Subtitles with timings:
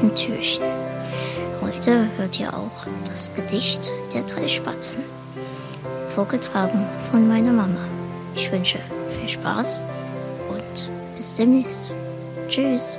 [0.00, 0.64] dem fünften Türchen.
[1.60, 5.02] Heute hört ihr auch das Gedicht der drei Spatzen.
[6.14, 7.86] Vorgetragen von meiner Mama.
[8.34, 8.78] Ich wünsche
[9.18, 9.84] viel Spaß
[10.48, 11.90] und bis demnächst.
[12.48, 12.98] Tschüss.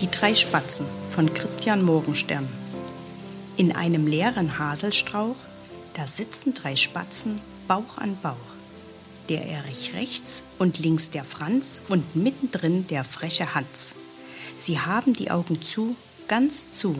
[0.00, 2.48] Die drei Spatzen von Christian Morgenstern.
[3.56, 5.36] In einem leeren Haselstrauch,
[5.94, 8.36] da sitzen drei Spatzen Bauch an Bauch.
[9.28, 13.94] Der Erich rechts und links der Franz und mittendrin der freche Hans.
[14.58, 15.96] Sie haben die Augen zu,
[16.28, 16.96] ganz zu,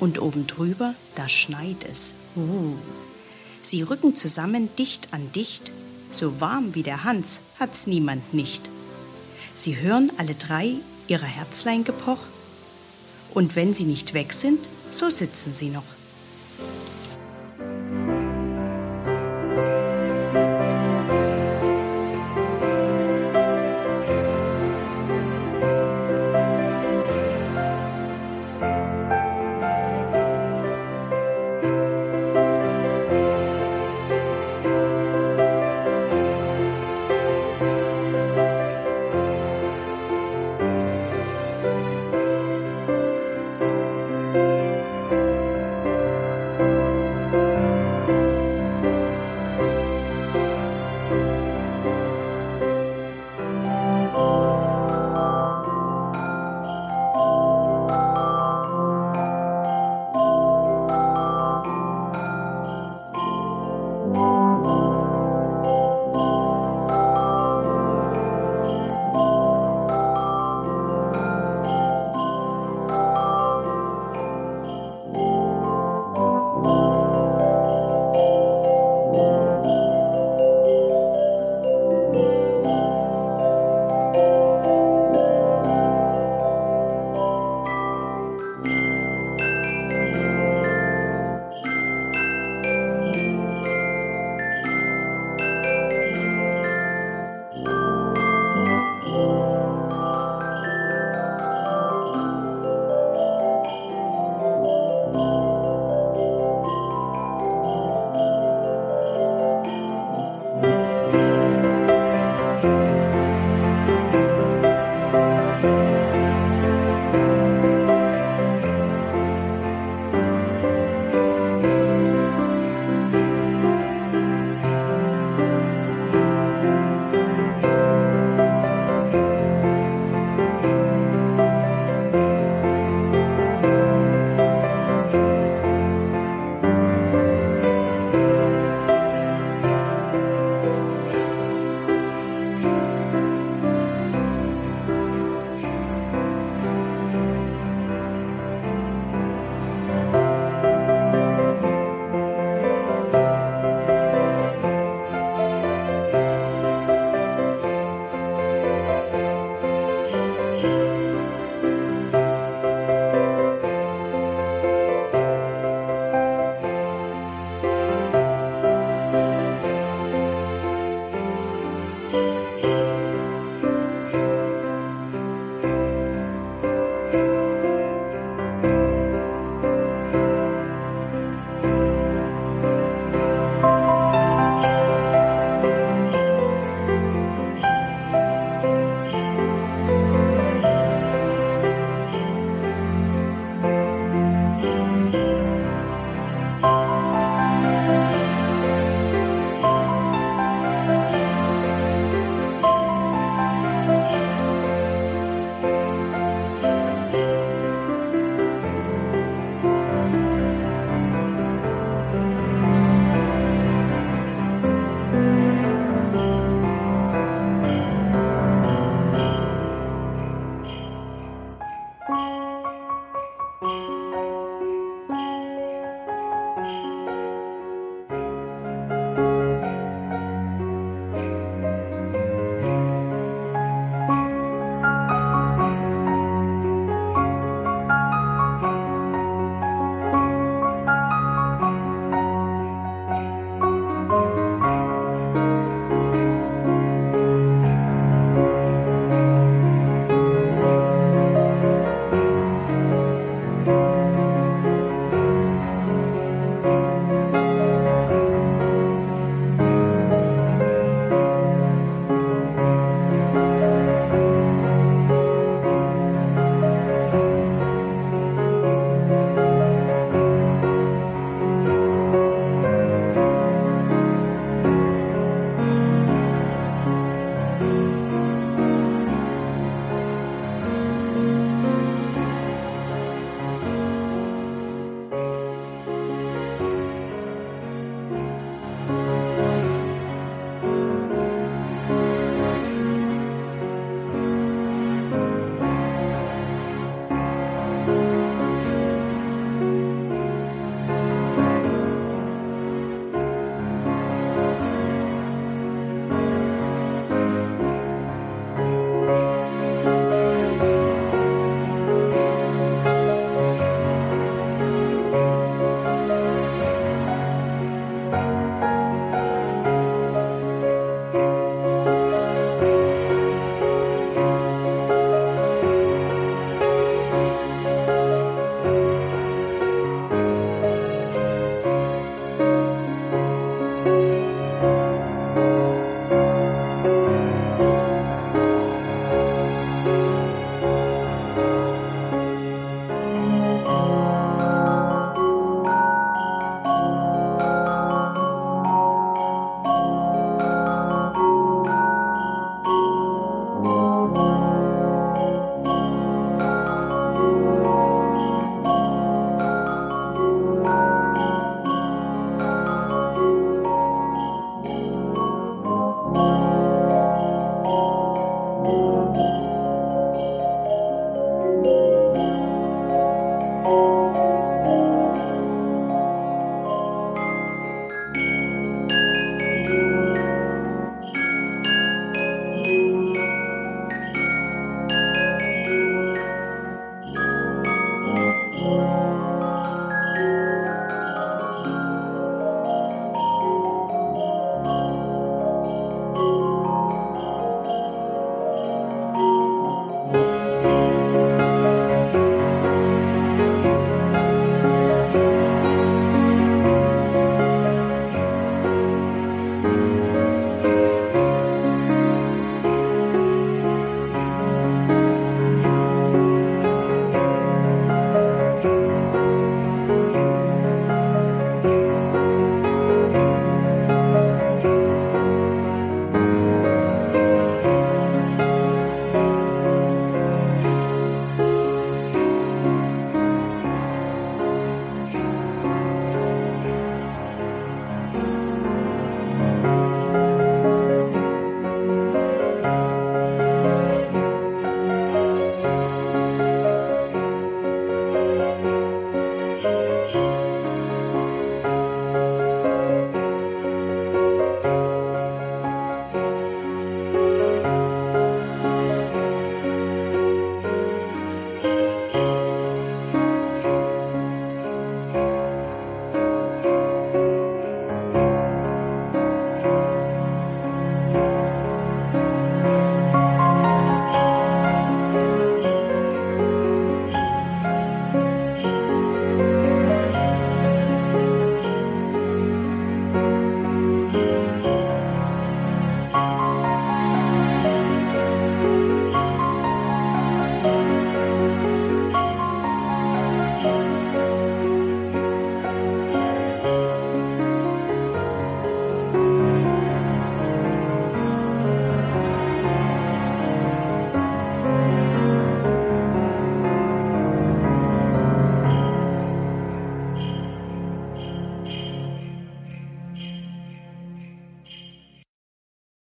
[0.00, 2.14] und oben drüber, da schneit es.
[2.36, 2.76] Uh.
[3.62, 5.72] Sie rücken zusammen dicht an dicht,
[6.10, 8.68] so warm wie der Hans hat's niemand nicht.
[9.54, 10.74] Sie hören alle drei
[11.06, 12.18] ihre Herzlein gepoch,
[13.34, 15.84] und wenn sie nicht weg sind, so sitzen sie noch.